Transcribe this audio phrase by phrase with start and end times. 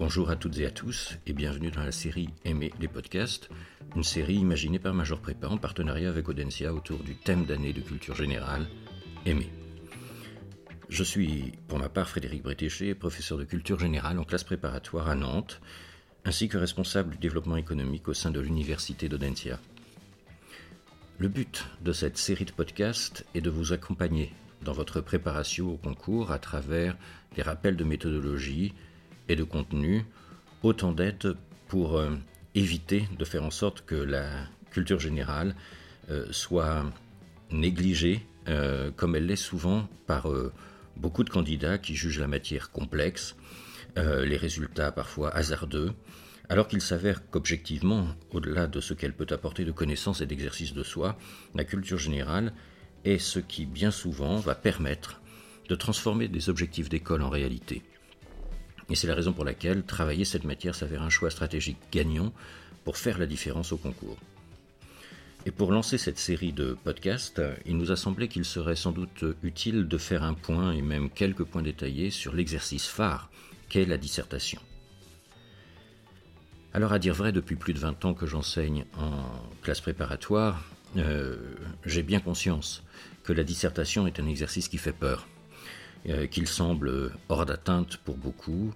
[0.00, 3.50] Bonjour à toutes et à tous et bienvenue dans la série Aimer les podcasts,
[3.94, 7.82] une série imaginée par Major Prépa en partenariat avec Audencia autour du thème d'année de
[7.82, 8.66] culture générale,
[9.26, 9.52] Aimer.
[10.88, 15.14] Je suis pour ma part Frédéric Bretéché, professeur de culture générale en classe préparatoire à
[15.14, 15.60] Nantes,
[16.24, 19.60] ainsi que responsable du développement économique au sein de l'université d'Audencia.
[21.18, 24.32] Le but de cette série de podcasts est de vous accompagner
[24.62, 26.96] dans votre préparation au concours à travers
[27.36, 28.72] des rappels de méthodologie
[29.30, 30.04] et de contenu,
[30.64, 31.36] autant d'aides
[31.68, 32.10] pour euh,
[32.56, 34.28] éviter de faire en sorte que la
[34.72, 35.54] culture générale
[36.10, 36.84] euh, soit
[37.52, 40.26] négligée, euh, comme elle l'est souvent par
[40.96, 43.36] beaucoup de candidats qui jugent la matière complexe,
[43.96, 45.92] les résultats parfois hasardeux,
[46.48, 50.82] alors qu'il s'avère qu'objectivement, au-delà de ce qu'elle peut apporter de connaissances et d'exercices de
[50.82, 51.18] soi,
[51.54, 52.52] la culture générale
[53.04, 55.20] est ce qui bien souvent va permettre
[55.68, 57.82] de transformer des objectifs d'école en réalité.
[58.90, 62.32] Et c'est la raison pour laquelle travailler cette matière s'avère un choix stratégique gagnant
[62.84, 64.18] pour faire la différence au concours.
[65.46, 69.24] Et pour lancer cette série de podcasts, il nous a semblé qu'il serait sans doute
[69.42, 73.30] utile de faire un point et même quelques points détaillés sur l'exercice phare
[73.68, 74.60] qu'est la dissertation.
[76.74, 79.24] Alors à dire vrai, depuis plus de 20 ans que j'enseigne en
[79.62, 80.62] classe préparatoire,
[80.96, 81.36] euh,
[81.86, 82.82] j'ai bien conscience
[83.24, 85.26] que la dissertation est un exercice qui fait peur,
[86.30, 88.72] qu'il semble hors d'atteinte pour beaucoup,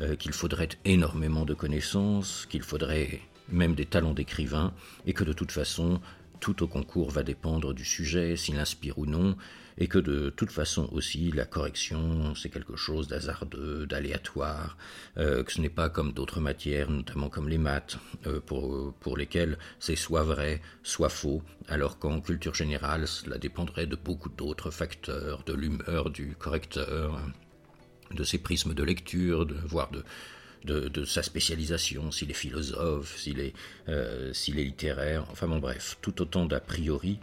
[0.00, 4.72] euh, qu'il faudrait énormément de connaissances, qu'il faudrait même des talents d'écrivain,
[5.06, 6.00] et que de toute façon,
[6.40, 9.36] tout au concours va dépendre du sujet, s'il inspire ou non,
[9.78, 14.76] et que de toute façon aussi la correction c'est quelque chose d'hasardeux, d'aléatoire,
[15.18, 19.58] euh, que ce n'est pas comme d'autres matières, notamment comme les maths, euh, pour, lesquelles
[19.78, 25.44] c'est soit vrai, soit faux, alors qu'en culture générale cela dépendrait de beaucoup d'autres facteurs,
[25.44, 27.20] de l'humeur du correcteur,
[28.12, 30.02] de ses prismes de lecture, voire de,
[30.64, 33.54] de, sa spécialisation, s'il est philosophe, s'il est,
[33.88, 37.18] euh, s'il est littéraire, enfin bon bref, tout autant d'a priori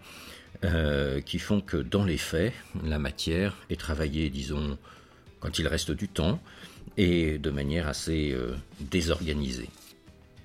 [0.63, 4.77] euh, qui font que dans les faits, la matière est travaillée, disons,
[5.39, 6.41] quand il reste du temps,
[6.97, 9.69] et de manière assez euh, désorganisée.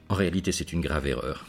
[0.08, 1.46] En réalité, c'est une grave erreur,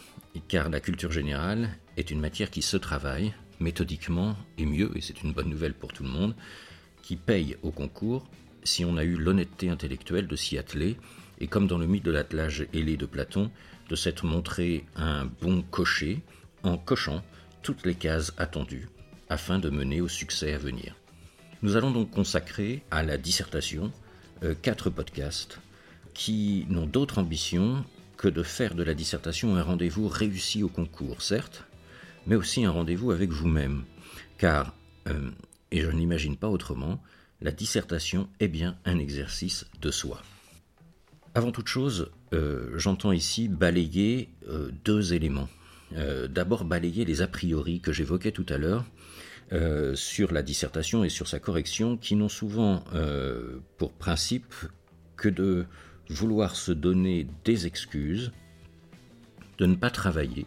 [0.47, 5.23] car la culture générale est une matière qui se travaille méthodiquement et mieux, et c'est
[5.23, 6.35] une bonne nouvelle pour tout le monde,
[7.01, 8.27] qui paye au concours
[8.63, 10.97] si on a eu l'honnêteté intellectuelle de s'y atteler,
[11.41, 13.51] et comme dans le mythe de l'attelage ailé de Platon,
[13.89, 16.21] de s'être montré un bon cocher
[16.63, 17.23] en cochant
[17.63, 18.87] toutes les cases attendues
[19.27, 20.95] afin de mener au succès à venir.
[21.63, 23.91] Nous allons donc consacrer à la dissertation
[24.43, 25.59] euh, quatre podcasts
[26.13, 27.83] qui n'ont d'autre ambition
[28.17, 31.65] que de faire de la dissertation un rendez-vous réussi au concours, certes,
[32.27, 33.83] mais aussi un rendez-vous avec vous-même,
[34.37, 34.75] car,
[35.07, 35.31] euh,
[35.71, 37.01] et je n'imagine pas autrement,
[37.41, 40.21] la dissertation est bien un exercice de soi.
[41.33, 44.29] Avant toute chose, euh, j'entends ici balayer
[44.83, 45.49] deux éléments.
[45.97, 48.85] Euh, d'abord balayer les a priori que j'évoquais tout à l'heure
[49.51, 54.53] euh, sur la dissertation et sur sa correction, qui n'ont souvent euh, pour principe
[55.17, 55.65] que de
[56.09, 58.31] vouloir se donner des excuses,
[59.57, 60.45] de ne pas travailler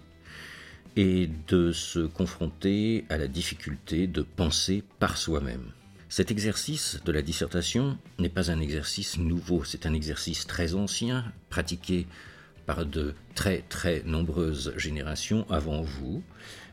[0.97, 5.73] et de se confronter à la difficulté de penser par soi-même.
[6.17, 11.25] Cet exercice de la dissertation n'est pas un exercice nouveau, c'est un exercice très ancien,
[11.51, 12.07] pratiqué
[12.67, 16.23] par de très très nombreuses générations avant vous,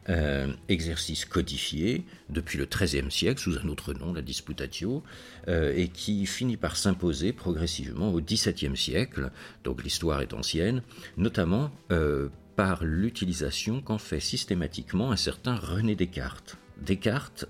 [0.10, 5.02] euh, exercice codifié depuis le XIIIe siècle sous un autre nom, la disputatio,
[5.48, 9.32] euh, et qui finit par s'imposer progressivement au XVIIe siècle,
[9.64, 10.84] donc l'histoire est ancienne,
[11.18, 16.61] notamment euh, par l'utilisation qu'en fait systématiquement un certain René Descartes.
[16.82, 17.46] Descartes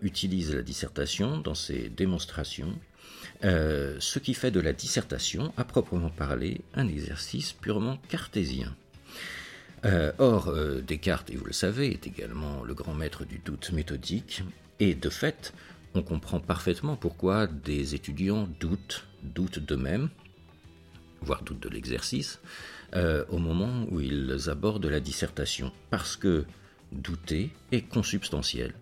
[0.00, 2.74] utilise la dissertation dans ses démonstrations
[3.44, 8.74] euh, ce qui fait de la dissertation, à proprement parler, un exercice purement cartésien.
[9.84, 13.72] Euh, or, euh, Descartes, et vous le savez, est également le grand maître du doute
[13.72, 14.44] méthodique,
[14.78, 15.52] et de fait,
[15.94, 20.08] on comprend parfaitement pourquoi des étudiants doutent, doutent d'eux-mêmes,
[21.20, 22.40] voire doutent de l'exercice,
[23.30, 26.44] au moment où ils abordent la dissertation, parce que
[26.92, 28.74] douter est consubstantiel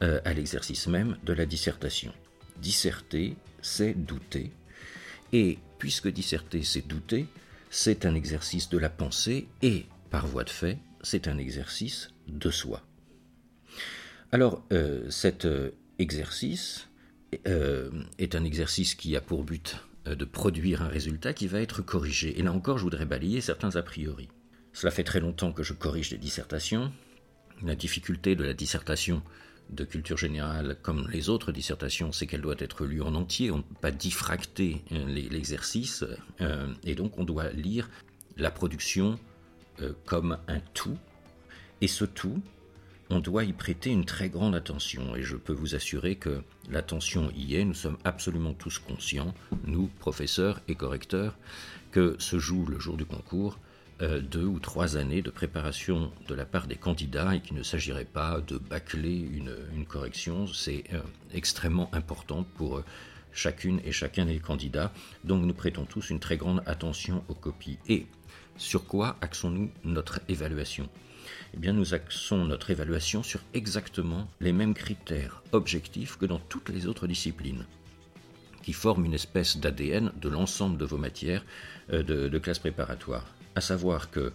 [0.00, 2.12] à l'exercice même de la dissertation.
[2.60, 4.50] Disserter, c'est douter.
[5.32, 7.26] Et puisque disserter, c'est douter,
[7.70, 12.50] c'est un exercice de la pensée et, par voie de fait, c'est un exercice de
[12.50, 12.82] soi.
[14.30, 16.88] Alors, euh, cet euh, exercice
[17.46, 19.76] euh, est un exercice qui a pour but
[20.06, 22.38] de produire un résultat qui va être corrigé.
[22.38, 24.28] Et là encore, je voudrais balayer certains a priori.
[24.72, 26.92] Cela fait très longtemps que je corrige des dissertations.
[27.62, 29.22] La difficulté de la dissertation
[29.70, 33.58] de culture générale, comme les autres dissertations, c'est qu'elle doit être lue en entier, on
[33.58, 36.04] ne peut pas diffracter l'exercice,
[36.84, 37.88] et donc on doit lire
[38.36, 39.18] la production
[40.04, 40.98] comme un tout,
[41.80, 42.42] et ce tout,
[43.10, 47.30] on doit y prêter une très grande attention et je peux vous assurer que l'attention
[47.36, 49.34] y est, nous sommes absolument tous conscients,
[49.66, 51.36] nous, professeurs et correcteurs,
[51.92, 53.58] que se joue le jour du concours
[54.02, 57.62] euh, deux ou trois années de préparation de la part des candidats et qu'il ne
[57.62, 61.00] s'agirait pas de bâcler une, correction, c'est euh,
[61.32, 62.84] extrêmement important pour euh,
[63.32, 64.92] chacune et chacun des candidats,
[65.22, 67.78] donc nous prêtons tous une très grande attention aux copies.
[67.88, 68.06] Et
[68.56, 70.88] sur quoi axons-nous notre évaluation?
[71.54, 76.68] Eh bien nous axons notre évaluation sur exactement les mêmes critères objectifs que dans toutes
[76.68, 77.64] les autres disciplines,
[78.64, 81.44] qui forment une espèce d'ADN de l'ensemble de vos matières
[81.90, 83.24] de, de classe préparatoire.
[83.56, 84.32] À savoir que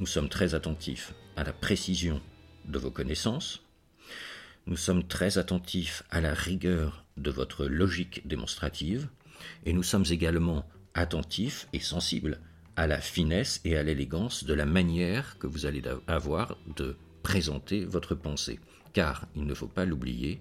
[0.00, 2.22] nous sommes très attentifs à la précision
[2.64, 3.62] de vos connaissances,
[4.66, 9.08] nous sommes très attentifs à la rigueur de votre logique démonstrative,
[9.66, 12.40] et nous sommes également attentifs et sensibles
[12.76, 17.84] à la finesse et à l'élégance de la manière que vous allez avoir de présenter
[17.84, 18.58] votre pensée.
[18.94, 20.40] Car, il ne faut pas l'oublier,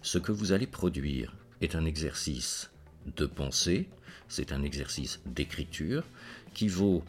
[0.00, 2.70] ce que vous allez produire est un exercice
[3.16, 3.88] de pensée,
[4.28, 6.04] c'est un exercice d'écriture
[6.54, 7.04] qui vaut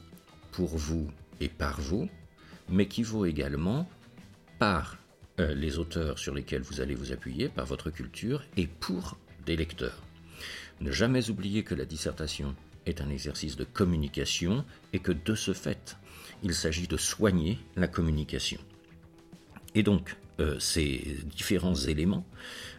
[0.51, 1.09] pour vous
[1.39, 2.09] et par vous,
[2.69, 3.89] mais qui vaut également
[4.59, 4.97] par
[5.39, 9.55] euh, les auteurs sur lesquels vous allez vous appuyer, par votre culture et pour des
[9.55, 10.03] lecteurs.
[10.81, 12.55] Ne jamais oublier que la dissertation
[12.85, 15.97] est un exercice de communication et que de ce fait,
[16.43, 18.59] il s'agit de soigner la communication.
[19.73, 22.25] Et donc, euh, ces différents éléments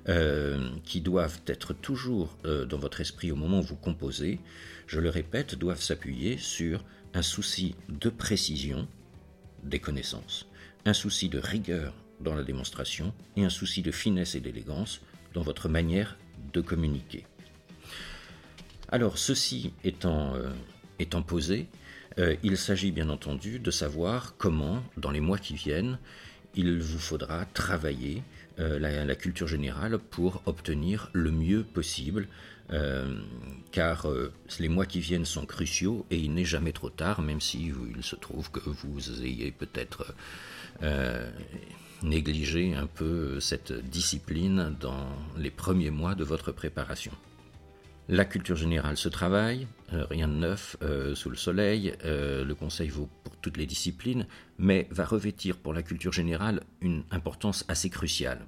[0.09, 4.41] euh, qui doivent être toujours dans votre esprit au moment où vous composez,
[4.87, 6.85] je le répète, doivent s'appuyer sur
[7.15, 8.89] un souci de précision
[9.63, 10.47] des connaissances,
[10.85, 15.01] un souci de rigueur dans la démonstration et un souci de finesse et d'élégance
[15.35, 16.17] dans votre manière
[16.53, 17.27] de communiquer.
[18.89, 21.69] Alors, ceci étant, euh, posé,
[22.19, 25.99] euh, il s'agit bien entendu de savoir comment, dans les mois qui viennent,
[26.55, 28.23] il vous faudra travailler
[28.59, 32.29] euh, la, culture générale pour obtenir le mieux possible,
[33.71, 34.07] car
[34.59, 38.03] les mois qui viennent sont cruciaux et il n'est jamais trop tard, même si il
[38.03, 40.15] se trouve que vous ayez peut-être
[42.03, 45.07] négligé un peu cette discipline dans
[45.37, 47.13] les premiers mois de votre préparation.
[48.13, 52.55] La culture générale se travaille, euh, rien de neuf euh, sous le soleil, euh, le
[52.55, 54.27] conseil vaut pour toutes les disciplines,
[54.59, 58.45] mais va revêtir pour la culture générale une importance assez cruciale.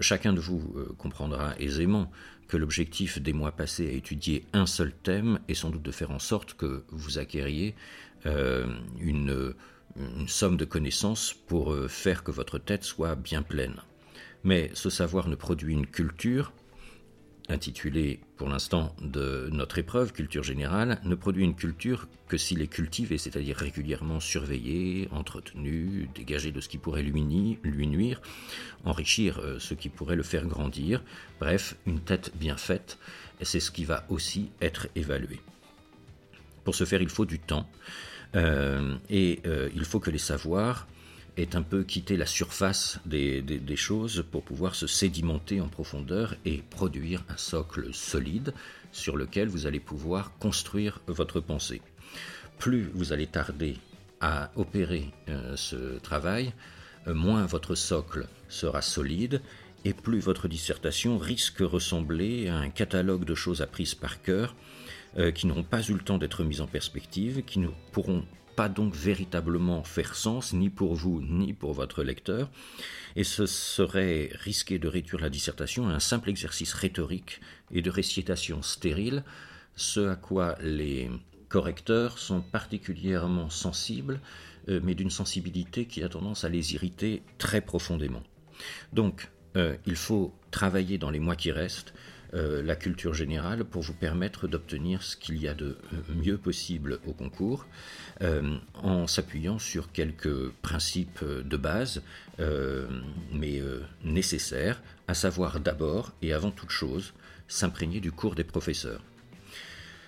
[0.00, 2.10] Chacun de vous comprendra aisément
[2.48, 6.10] que l'objectif des mois passés à étudier un seul thème est sans doute de faire
[6.10, 7.76] en sorte que vous acquériez
[8.24, 9.54] une,
[9.96, 13.76] une somme de connaissances pour faire que votre tête soit bien pleine.
[14.42, 16.52] Mais ce savoir ne produit une culture
[17.48, 22.66] intitulé pour l'instant de notre épreuve culture générale, ne produit une culture que s'il est
[22.66, 28.20] cultivé, c'est-à-dire régulièrement surveillé, entretenu, dégagé de ce qui pourrait lui, nuire,
[28.84, 31.02] enrichir euh, ce qui pourrait le faire grandir,
[31.40, 32.98] bref, une tête bien faite,
[33.42, 35.40] c'est ce qui va aussi être évalué.
[36.64, 37.68] Pour ce faire, il faut du temps,
[38.34, 40.86] euh, et euh, il faut que les savoirs
[41.36, 43.44] est un peu quitter la surface des,
[43.76, 48.54] choses pour pouvoir se sédimenter en profondeur et produire un socle solide
[48.90, 51.82] sur lequel vous allez pouvoir construire votre pensée.
[52.58, 53.76] Plus vous allez tarder
[54.20, 56.54] à opérer euh, ce travail,
[57.06, 59.42] euh, moins votre socle sera solide
[59.84, 64.54] et plus votre dissertation risque de ressembler à un catalogue de choses apprises par cœur
[65.18, 68.24] euh, qui n'auront pas eu le temps d'être mises en perspective, qui ne pourront
[68.56, 72.50] pas donc véritablement faire sens, ni pour vous, ni pour votre lecteur,
[73.14, 77.90] et ce serait risquer de réduire la dissertation à un simple exercice rhétorique et de
[77.90, 79.24] récitation stérile,
[79.76, 81.10] ce à quoi les
[81.48, 84.20] correcteurs sont particulièrement sensibles,
[84.68, 88.22] euh, mais d'une sensibilité qui a tendance à les irriter très profondément.
[88.92, 91.94] Donc, euh, il faut travailler dans les mois qui restent
[92.34, 95.78] euh, la culture générale pour vous permettre d'obtenir ce qu'il y a de
[96.14, 97.66] mieux possible au concours
[98.22, 102.02] euh, en s'appuyant sur quelques principes de base
[102.40, 102.86] euh,
[103.32, 103.62] mais
[104.04, 107.14] nécessaires, à savoir d'abord et avant toute chose
[107.48, 109.02] s'imprégner du cours des professeurs.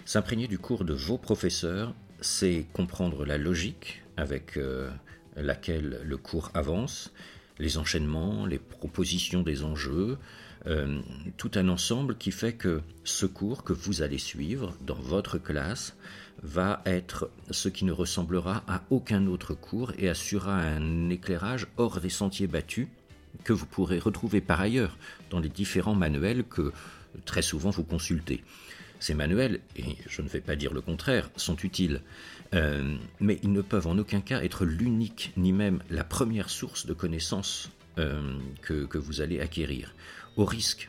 [0.05, 4.59] S'imprégner du cours de vos professeurs, c'est comprendre la logique avec
[5.37, 7.13] laquelle le cours avance,
[7.59, 10.19] les enchaînements, les propositions des enjeux,
[10.67, 11.01] euh,
[11.37, 15.97] tout un ensemble qui fait que ce cours que vous allez suivre dans votre classe
[16.43, 22.01] va être ce qui ne ressemblera à aucun autre cours et assurera un éclairage hors
[22.01, 22.89] des sentiers battus
[23.45, 24.97] que vous pourrez retrouver par ailleurs
[25.31, 26.73] dans les différents manuels que
[27.25, 28.45] très souvent vous consultez.
[29.01, 32.03] Ces manuels, et je ne vais pas dire le contraire, sont utiles,
[32.55, 36.85] euh, mais ils ne peuvent en aucun cas être l'unique ni même la première source
[36.85, 39.95] de connaissances euh, que, que vous allez acquérir.
[40.39, 40.89] Au risque,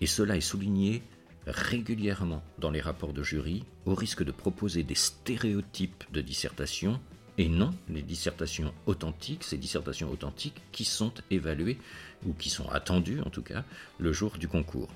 [0.00, 1.04] et cela est souligné
[1.46, 7.00] régulièrement dans les rapports de jury, au risque de proposer des stéréotypes de dissertation
[7.38, 11.78] et non les dissertations authentiques, ces dissertations authentiques qui sont évaluées,
[12.26, 13.64] ou qui sont attendues en tout cas,
[14.00, 14.90] le jour du concours.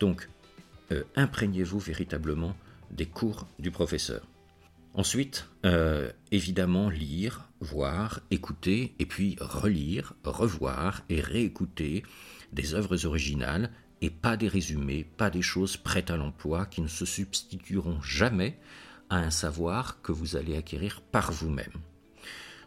[0.00, 0.30] Donc,
[0.90, 2.56] euh, imprégnez-vous véritablement
[2.90, 4.22] des cours du professeur.
[4.96, 12.02] Ensuite, euh, évidemment, lire, voir, écouter, et puis relire, revoir et réécouter
[12.54, 16.88] des œuvres originales, et pas des résumés, pas des choses prêtes à l'emploi qui ne
[16.88, 18.58] se substitueront jamais
[19.10, 21.72] à un savoir que vous allez acquérir par vous-même.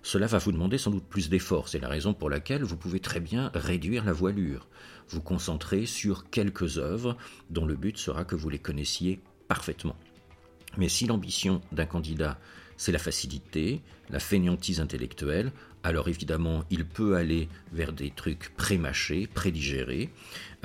[0.04, 3.00] Cela va vous demander sans doute plus d'efforts, c'est la raison pour laquelle vous pouvez
[3.00, 4.68] très bien réduire la voilure,
[5.10, 7.18] vous concentrer sur quelques œuvres
[7.50, 9.98] dont le but sera que vous les connaissiez parfaitement.
[10.78, 12.40] Mais si l'ambition d'un candidat,
[12.78, 15.52] c'est la facilité, la fainéantise intellectuelle,
[15.84, 20.10] alors évidemment, il peut aller vers des trucs pré-mâchés, prédigérés,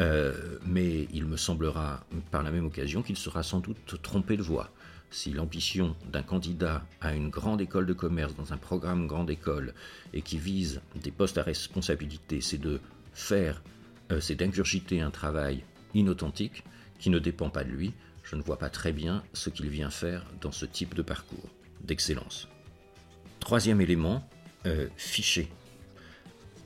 [0.00, 4.42] euh, mais il me semblera par la même occasion qu'il sera sans doute trompé de
[4.42, 4.70] voie
[5.14, 9.72] si l'ambition d'un candidat à une grande école de commerce dans un programme grande école
[10.12, 12.80] et qui vise des postes à responsabilité, c'est de
[13.12, 13.62] faire,
[14.10, 15.62] euh, c'est d'ingurgiter un travail
[15.94, 16.64] inauthentique
[16.98, 17.92] qui ne dépend pas de lui,
[18.24, 21.48] je ne vois pas très bien ce qu'il vient faire dans ce type de parcours
[21.82, 22.48] d'excellence.
[23.38, 24.28] Troisième élément,
[24.66, 25.48] euh, ficher.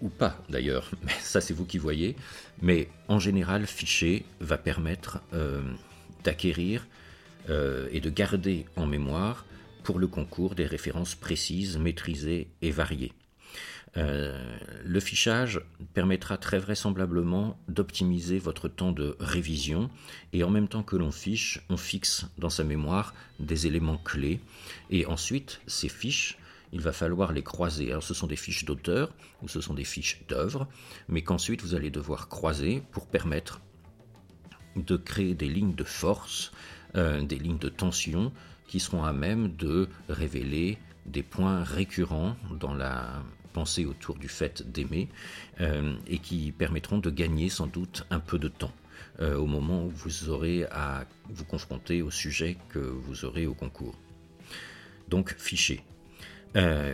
[0.00, 2.16] Ou pas d'ailleurs, mais ça c'est vous qui voyez,
[2.62, 5.60] mais en général, ficher va permettre euh,
[6.22, 6.86] d'acquérir
[7.50, 9.44] euh, et de garder en mémoire
[9.82, 13.12] pour le concours des références précises, maîtrisées et variées.
[13.98, 14.38] Euh,
[14.84, 15.60] le fichage
[15.92, 19.90] permettra très vraisemblablement d'optimiser votre temps de révision
[20.32, 24.40] et en même temps que l'on fiche, on fixe dans sa mémoire des éléments clés
[24.90, 26.38] et ensuite ces fiches,
[26.72, 27.90] il va falloir les croiser.
[27.90, 29.10] Alors ce sont des fiches d'auteur
[29.42, 30.68] ou ce sont des fiches d'œuvre,
[31.08, 33.60] mais qu'ensuite vous allez devoir croiser pour permettre
[34.76, 36.52] de créer des lignes de force
[36.94, 38.32] euh, des lignes de tension
[38.68, 43.22] qui seront à même de révéler des points récurrents dans la
[43.86, 45.08] autour du fait d'aimer
[45.60, 48.72] euh, et qui permettront de gagner sans doute un peu de temps
[49.20, 53.54] euh, au moment où vous aurez à vous confronter au sujet que vous aurez au
[53.54, 53.96] concours.
[55.08, 55.80] Donc fichier.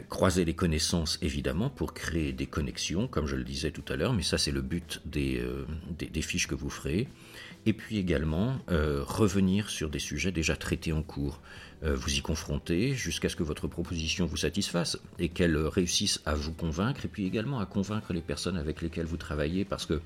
[0.08, 4.12] croiser les connaissances évidemment pour créer des connexions, comme je le disais tout à l'heure,
[4.12, 5.42] mais ça c'est le but des,
[6.22, 7.08] fiches que vous ferez
[7.66, 11.40] et puis également euh, revenir sur des sujets déjà traités en cours,
[11.82, 16.34] euh, vous y confronter jusqu'à ce que votre proposition vous satisfasse et qu'elle réussisse à
[16.34, 20.00] vous convaincre et puis également à convaincre les personnes avec lesquelles vous travaillez parce que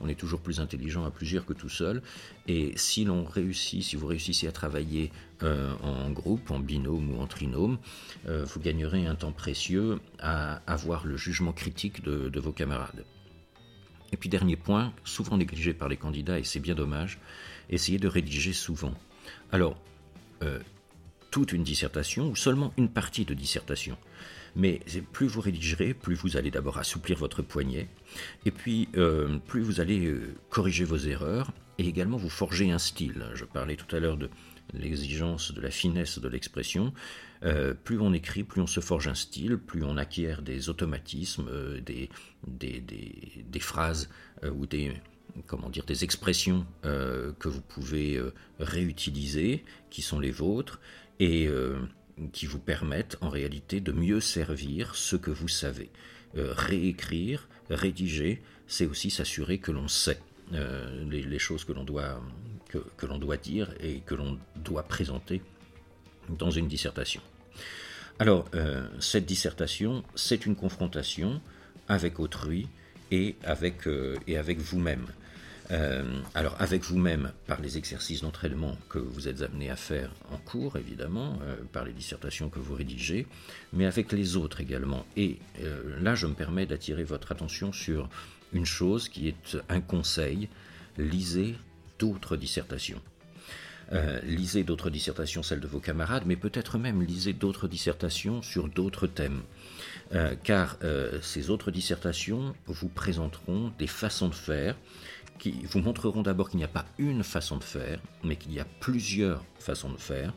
[0.00, 2.02] on est toujours plus intelligent à plusieurs que tout seul
[2.46, 5.10] et si l'on réussit, si vous réussissez à travailler
[5.42, 7.78] euh, en groupe, en binôme ou en trinôme,
[8.26, 13.04] vous gagnerez un temps précieux à avoir le jugement critique de vos camarades.
[14.14, 17.18] Et puis dernier point, souvent négligé par les candidats, et c'est bien dommage,
[17.68, 18.94] essayer de rédiger souvent.
[19.50, 19.76] Alors,
[20.44, 20.60] euh,
[21.32, 23.98] toute une dissertation ou seulement une partie de dissertation.
[24.54, 24.80] Mais
[25.10, 27.88] plus vous rédigerez, plus vous allez d'abord assouplir votre poignet,
[28.46, 32.78] et puis euh, plus vous allez euh, corriger vos erreurs, et également vous forger un
[32.78, 33.26] style.
[33.34, 34.30] Je parlais tout à l'heure de
[34.72, 36.92] l'exigence de la finesse de l'expression.
[37.44, 41.48] Euh, plus on écrit, plus on se forge un style, plus on acquiert des automatismes,
[41.50, 42.08] euh, des,
[43.60, 44.08] phrases
[44.42, 44.94] euh, ou des,
[45.46, 48.20] comment dire, des expressions que vous pouvez
[48.58, 50.80] réutiliser, qui sont les vôtres,
[51.18, 51.48] et
[52.32, 55.90] qui vous permettent en réalité de mieux servir ce que vous savez.
[56.34, 60.20] réécrire, rédiger, c'est aussi s'assurer que l'on sait.
[61.10, 62.20] Les, choses que l'on doit,
[62.68, 65.42] que l'on doit dire et que l'on doit présenter
[66.28, 67.20] dans une dissertation.
[68.18, 71.40] Alors, euh, cette dissertation, c'est une confrontation
[71.88, 72.68] avec autrui
[73.10, 75.06] et avec, euh, et avec vous-même.
[75.70, 80.36] Euh, alors, avec vous-même par les exercices d'entraînement que vous êtes amené à faire en
[80.36, 81.38] cours, évidemment,
[81.72, 83.26] par les dissertations que vous rédigez,
[83.72, 85.06] mais avec les autres également.
[85.16, 85.38] Et
[86.00, 88.10] là, je me permets d'attirer votre attention sur
[88.54, 90.48] une chose qui est un conseil
[90.96, 91.56] lisez
[91.98, 93.00] d'autres dissertations.
[93.92, 98.68] Euh, lisez d'autres dissertations, celles de vos camarades, mais peut-être même lisez d'autres dissertations sur
[98.68, 99.42] d'autres thèmes.
[100.14, 104.76] Euh, car euh, ces autres dissertations vous présenteront des façons de faire
[105.38, 108.60] qui vous montreront d'abord qu'il n'y a pas une façon de faire, mais qu'il y
[108.60, 110.32] a plusieurs façons de faire,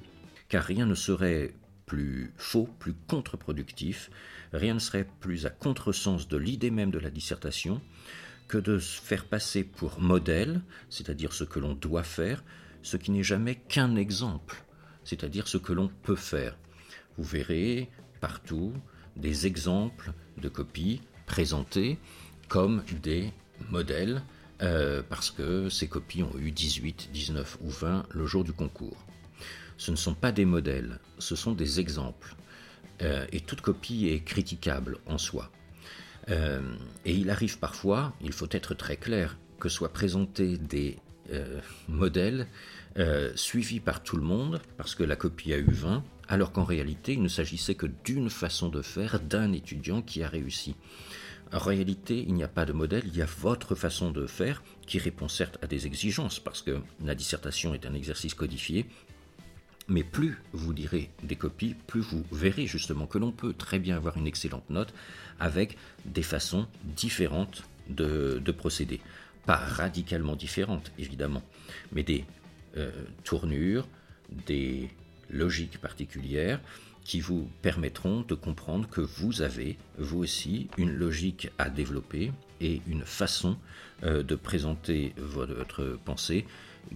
[0.49, 1.53] car rien ne serait
[1.87, 4.11] plus faux, plus contre-productif,
[4.53, 7.81] rien ne serait plus à contresens de l'idée même de la dissertation
[8.47, 12.43] que de se faire passer pour modèle, c'est-à-dire ce que l'on doit faire,
[12.83, 14.63] ce qui n'est jamais qu'un exemple,
[15.03, 16.57] c'est-à-dire ce que l'on peut faire.
[17.17, 17.89] Vous verrez
[18.21, 18.73] partout
[19.15, 21.97] des exemples de copies présentées
[22.47, 23.33] comme des
[23.69, 24.21] modèles,
[24.61, 29.05] euh, parce que ces copies ont eu 18, 19 ou 20 le jour du concours.
[29.77, 32.35] Ce ne sont pas des modèles, ce sont des exemples.
[33.01, 35.51] Euh, et toute copie est critiquable en soi.
[36.29, 36.61] Euh,
[37.05, 40.97] et il arrive parfois, il faut être très clair, que soient présentés des
[41.89, 42.47] modèles
[43.35, 47.13] suivis par tout le monde, parce que la copie a eu 20, alors qu'en réalité,
[47.13, 50.75] il ne s'agissait que d'une façon de faire d'un étudiant qui a réussi.
[51.53, 54.61] En réalité, il n'y a pas de modèle, il y a votre façon de faire
[54.85, 58.85] qui répond certes à des exigences, parce que la dissertation est un exercice codifié,
[59.87, 63.95] mais plus vous direz des copies, plus vous verrez justement que l'on peut très bien
[63.95, 64.93] avoir une excellente note
[65.39, 68.99] avec des façons différentes de, procéder.
[69.45, 71.43] Pas radicalement différentes, évidemment,
[71.93, 72.25] mais des
[72.75, 72.91] euh,
[73.23, 73.87] tournures,
[74.45, 74.89] des
[75.29, 76.59] logiques particulières
[77.05, 82.81] qui vous permettront de comprendre que vous avez, vous aussi, une logique à développer et
[82.87, 83.57] une façon
[84.03, 86.45] euh, de présenter votre pensée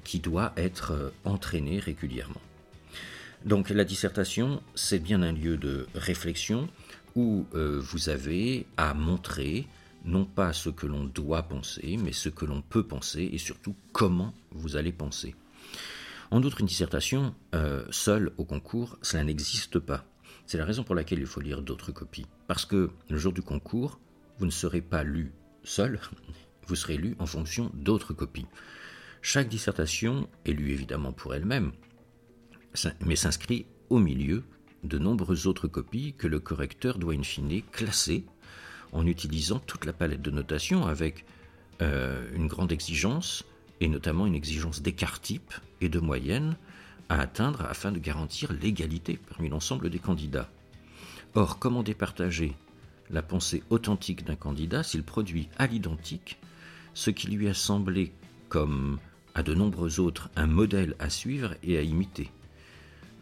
[0.04, 2.42] qui doit être euh, entraînée régulièrement.
[3.46, 6.70] Donc la dissertation, c'est bien un lieu de réflexion
[7.16, 9.68] où euh, vous avez à montrer
[10.06, 13.76] non pas ce que l'on doit penser, mais ce que l'on peut penser et surtout
[13.94, 15.36] comment vous allez penser.
[16.30, 20.06] En outre, une dissertation, euh, seule au concours, cela n'existe pas.
[20.46, 22.26] C'est la raison pour laquelle il faut lire d'autres copies.
[22.48, 24.00] Parce que le jour du concours,
[24.40, 25.34] vous ne serez pas lu
[25.64, 26.00] seul,
[26.68, 28.48] vous serez lu en fonction d'autres copies.
[29.22, 31.74] Chaque dissertation est lue évidemment pour elle-même,
[33.06, 34.44] mais s'inscrit au milieu
[34.84, 38.26] de nombreuses autres copies que le correcteur doit in fine classer
[38.92, 41.26] en utilisant toute la palette de notation avec
[41.82, 43.44] euh, une grande exigence
[43.80, 46.56] et notamment une exigence d'écart type et de moyenne
[47.10, 50.50] à atteindre afin de garantir l'égalité parmi l'ensemble des candidats.
[51.36, 52.54] Or, comment départager
[53.10, 56.40] la pensée authentique d'un candidat s'il produit à l'identique
[56.94, 58.12] ce qui lui a semblé,
[58.50, 59.00] comme
[59.34, 62.30] à de nombreux autres, un modèle à suivre et à imiter?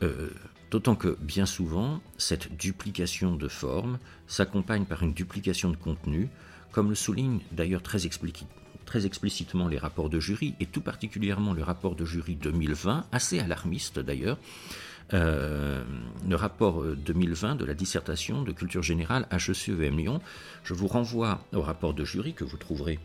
[0.03, 0.29] Euh,
[0.71, 6.29] D'autant que bien souvent, cette duplication de forme s'accompagne par une duplication de contenu,
[6.71, 11.95] comme le soulignent d'ailleurs très, explicitement les rapports de jury, et tout particulièrement le rapport
[11.95, 14.37] de jury 2020, assez alarmiste d'ailleurs,
[15.13, 15.83] euh,
[16.27, 20.21] le rapport 2020 de la dissertation de culture générale HECEM Lyon.
[20.63, 22.99] Je vous renvoie au rapport de jury que vous trouverez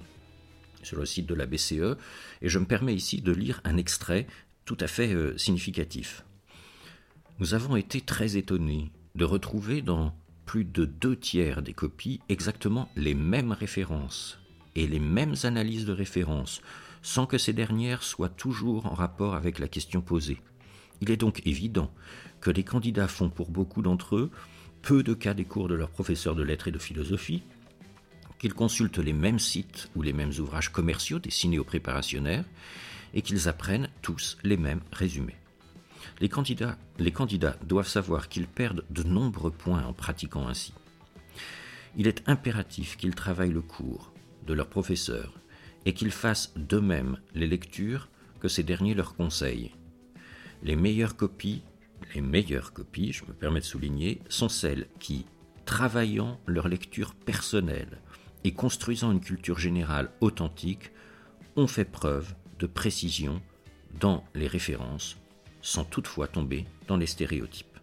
[0.83, 1.97] sur le site de la BCE,
[2.43, 4.27] et je me permets ici de lire un extrait
[4.67, 6.25] tout à fait euh, significatif.
[7.41, 10.15] Nous avons été très étonnés de retrouver dans
[10.47, 14.39] plus de deux tiers des copies exactement les mêmes références
[14.77, 16.63] et les mêmes analyses de références,
[17.03, 20.41] sans que ces dernières soient toujours en rapport avec la question posée.
[21.01, 21.93] Il est donc évident
[22.41, 24.31] que les candidats font pour beaucoup d'entre eux
[24.83, 27.43] peu de cas des cours de leurs professeurs de lettres et de philosophie,
[28.39, 32.45] qu'ils consultent les mêmes sites ou les mêmes ouvrages commerciaux destinés aux préparationnaires,
[33.13, 35.37] et qu'ils apprennent tous les mêmes résumés.
[36.21, 40.73] Les candidats, doivent savoir qu'ils perdent de nombreux points en pratiquant ainsi.
[41.97, 44.13] Il est impératif qu'ils travaillent le cours
[44.47, 45.35] de leurs professeurs
[45.87, 48.09] et qu'ils fassent d'eux-mêmes les lectures
[48.41, 49.73] que ces derniers leur conseillent.
[50.63, 51.63] Les meilleures copies,
[52.15, 55.27] les meilleures copies, je me permets de souligner, sont celles qui,
[55.65, 58.01] travaillant leur lecture personnelle
[58.45, 60.91] et construisant une culture générale authentique,
[61.57, 63.41] ont fait preuve de précision
[64.01, 65.17] dans les références
[65.65, 67.79] sans toutefois tomber dans les stéréotypes.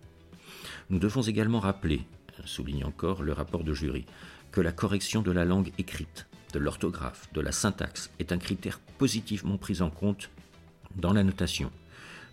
[0.91, 2.03] Nous devons également rappeler,
[2.45, 4.05] souligne encore le rapport de jury,
[4.51, 8.79] que la correction de la langue écrite, de l'orthographe, de la syntaxe est un critère
[8.99, 10.29] positivement pris en compte
[10.95, 11.71] dans la notation.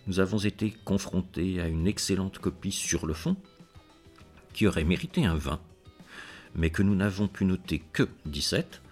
[0.06, 3.36] Nous avons été confrontés à une excellente copie sur le fond,
[4.52, 5.60] qui aurait mérité un 20,
[6.56, 8.82] mais que nous n'avons pu noter que 17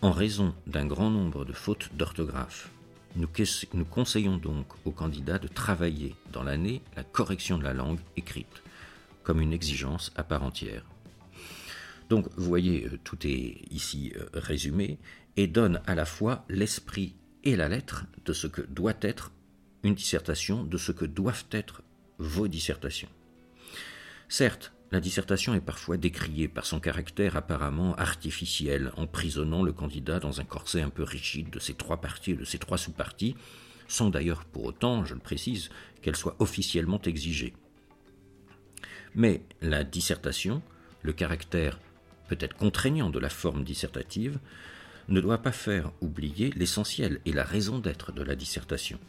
[0.00, 2.70] en raison d'un grand nombre de fautes d'orthographe.
[3.16, 8.62] Nous, conseillons donc aux candidats de travailler dans l'année la correction de la langue écrite,
[9.22, 10.84] comme une exigence à part entière.
[12.08, 14.98] Donc, vous voyez, euh, tout est ici euh, résumé
[15.36, 19.32] et donne à la fois l'esprit et la lettre de ce que doit être
[19.84, 21.82] une dissertation, de ce que doivent être
[22.18, 23.08] vos dissertations.
[24.28, 30.40] Certes, la dissertation est parfois décriée par son caractère apparemment artificiel, emprisonnant le candidat dans
[30.40, 33.34] un corset un peu rigide de ses trois parties et de ses trois sous-parties,
[33.88, 37.54] sans d'ailleurs pour autant, je le précise, qu'elle soit officiellement exigée.
[39.16, 40.62] Mais la dissertation,
[41.02, 41.80] le caractère
[42.28, 44.38] peut-être contraignant de la forme dissertative,
[45.08, 49.00] ne doit pas faire oublier l'essentiel et la raison d'être de la dissertation.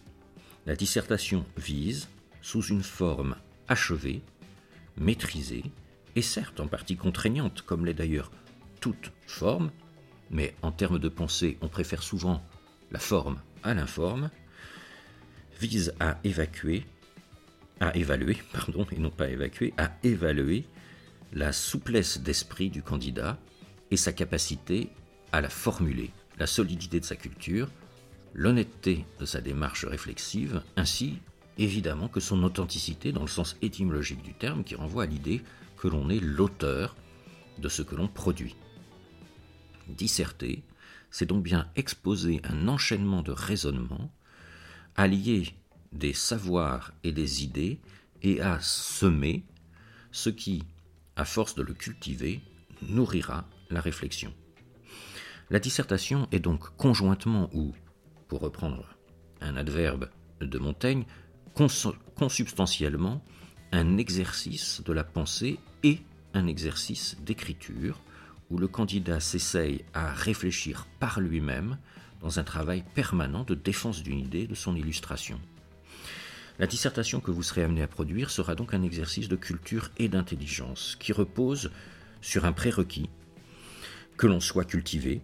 [0.66, 2.10] La dissertation vise,
[2.42, 3.36] sous une forme
[3.68, 4.24] achevée,
[4.98, 5.64] maîtrisée,
[6.16, 8.32] et certes en partie contraignante, comme l'est d'ailleurs
[8.80, 9.72] toute forme,
[10.30, 12.44] mais en termes de pensée, on préfère souvent
[12.92, 14.30] la forme à l'informe,
[15.60, 16.86] vise à évacuer,
[17.80, 20.66] à évaluer, pardon, et non pas évacuer, à évaluer
[21.34, 23.38] la souplesse d'esprit du candidat
[23.92, 24.90] et sa capacité
[25.32, 27.70] à la formuler, la solidité de sa culture,
[28.34, 31.20] l'honnêteté de sa démarche réflexive, ainsi
[31.58, 35.42] évidemment que son authenticité dans le sens étymologique du terme qui renvoie à l'idée
[35.78, 36.96] que l'on est l'auteur
[37.58, 38.56] de ce que l'on produit.
[39.88, 40.64] Disserter,
[41.12, 44.12] c'est donc bien exposer un enchaînement de raisonnements,
[44.96, 45.54] allier
[45.92, 47.80] des savoirs et des idées,
[48.22, 49.44] et à semer
[50.12, 50.64] ce qui,
[51.16, 52.42] à force de le cultiver,
[52.82, 54.34] nourrira la réflexion.
[55.50, 57.74] La dissertation est donc conjointement ou,
[58.28, 58.98] pour reprendre
[59.42, 60.10] un adverbe
[60.42, 61.06] de Montaigne,
[61.56, 63.24] consubstantiellement
[63.72, 66.00] un exercice de la pensée et
[66.34, 68.02] un exercice d'écriture,
[68.50, 71.78] où le candidat s'essaye à réfléchir par lui-même
[72.22, 75.40] dans un travail permanent de défense d'une idée, de son illustration.
[76.60, 80.08] La dissertation que vous serez amené à produire sera donc un exercice de culture et
[80.08, 81.72] d'intelligence qui repose
[82.22, 83.10] sur un prérequis,
[84.18, 85.22] que l'on soit cultivé,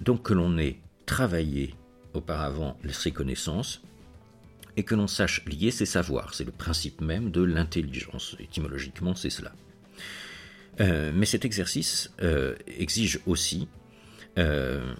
[0.00, 1.74] donc que l'on ait travaillé
[2.14, 3.82] auparavant ses connaissances
[4.76, 6.34] et que l'on sache lier ses savoirs.
[6.34, 8.36] C'est le principe même de l'intelligence.
[8.40, 9.52] Étymologiquement, c'est cela.
[10.80, 13.68] Euh, mais cet exercice euh, exige aussi
[14.38, 14.94] euh,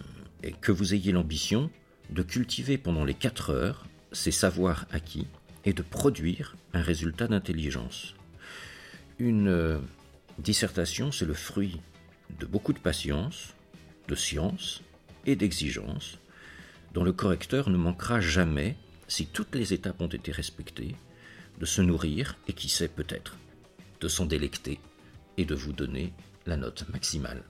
[0.61, 1.71] que vous ayez l'ambition
[2.11, 5.27] de cultiver pendant les quatre heures ces savoirs acquis
[5.65, 8.15] et de produire un résultat d'intelligence.
[9.19, 9.81] Une
[10.39, 11.81] dissertation, c'est le fruit
[12.39, 13.55] de beaucoup de patience,
[14.09, 14.83] de science
[15.25, 16.19] et d'exigence,
[16.93, 18.77] dont le correcteur ne manquera jamais,
[19.13, 20.97] si toutes les étapes ont été respectées,
[21.61, 23.37] de se nourrir et qui sait peut-être,
[24.01, 24.81] de s'en délecter
[25.37, 26.15] et de vous donner
[26.47, 27.43] la note maximale.